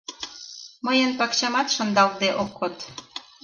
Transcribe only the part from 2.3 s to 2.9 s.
ок код.